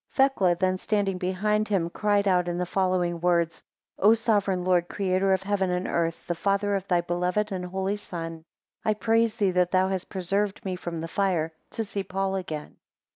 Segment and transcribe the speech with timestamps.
[0.13, 3.61] 8 Thecla then standing behind him, cried out in the following words:
[3.99, 7.97] O sovereign Lord Creator of heaven and earth, the Father of thy beloved and holy
[7.97, 8.43] Son,
[8.83, 12.77] I praise thee that thou hast preserved me from the fire, to see Paul again.